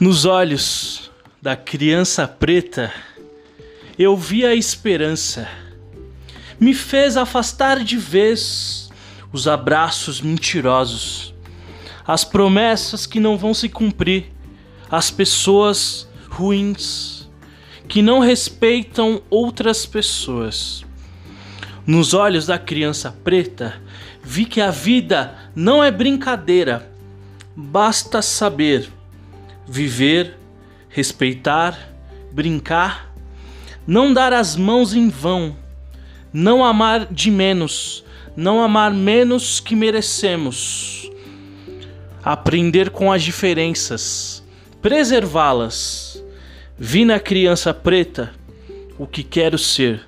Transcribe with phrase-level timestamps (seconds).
[0.00, 1.10] Nos olhos
[1.42, 2.92] da criança preta,
[3.98, 5.48] eu vi a esperança.
[6.60, 8.90] Me fez afastar de vez
[9.32, 11.34] os abraços mentirosos,
[12.06, 14.32] as promessas que não vão se cumprir,
[14.88, 17.28] as pessoas ruins
[17.88, 20.84] que não respeitam outras pessoas.
[21.84, 23.82] Nos olhos da criança preta,
[24.22, 26.88] vi que a vida não é brincadeira.
[27.56, 28.92] Basta saber
[29.68, 30.36] viver,
[30.88, 31.78] respeitar,
[32.32, 33.12] brincar,
[33.86, 35.56] não dar as mãos em vão,
[36.32, 38.04] não amar de menos,
[38.36, 41.10] não amar menos que merecemos.
[42.24, 44.42] Aprender com as diferenças,
[44.82, 46.22] preservá-las.
[46.78, 48.32] Vi na criança preta
[48.98, 50.06] o que quero ser,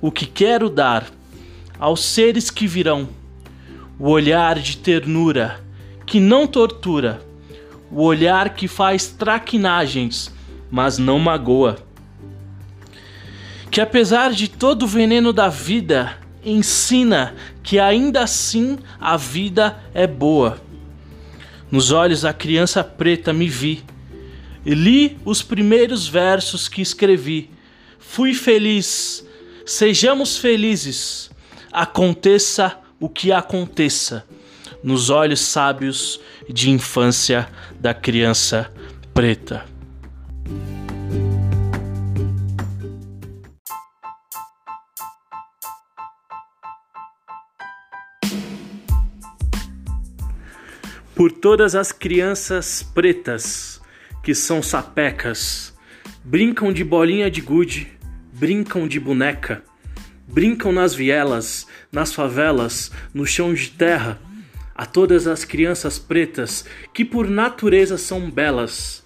[0.00, 1.06] o que quero dar
[1.78, 3.08] aos seres que virão.
[3.98, 5.60] O olhar de ternura
[6.06, 7.22] que não tortura,
[7.92, 10.32] o olhar que faz traquinagens,
[10.70, 11.78] mas não magoa.
[13.70, 20.06] Que apesar de todo o veneno da vida, ensina que ainda assim a vida é
[20.06, 20.60] boa.
[21.70, 23.84] Nos olhos da criança preta me vi.
[24.64, 27.50] E li os primeiros versos que escrevi.
[27.98, 29.26] Fui feliz.
[29.64, 31.32] Sejamos felizes
[31.72, 34.26] aconteça o que aconteça,
[34.82, 38.72] nos olhos sábios de infância da criança
[39.14, 39.64] preta.
[51.14, 53.80] Por todas as crianças pretas
[54.22, 55.72] que são sapecas,
[56.24, 57.92] brincam de bolinha de gude,
[58.32, 59.62] brincam de boneca
[60.32, 64.18] brincam nas vielas, nas favelas, no chão de terra,
[64.74, 69.04] a todas as crianças pretas que por natureza são belas,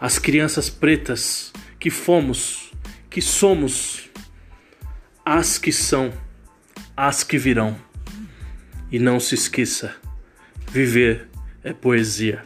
[0.00, 2.72] as crianças pretas que fomos,
[3.08, 4.10] que somos,
[5.24, 6.12] as que são,
[6.96, 7.76] as que virão.
[8.90, 9.94] E não se esqueça,
[10.70, 11.28] viver
[11.62, 12.44] é poesia.